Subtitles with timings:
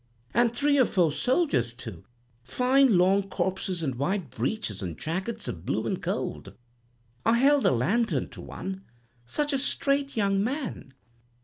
[0.33, 5.85] An' three or four soldiers, too—fine long corpses in white breeches and jackets of blue
[5.85, 6.55] and gold.
[7.23, 8.83] I held the lantern to one.
[9.27, 10.95] Such a straight young man!'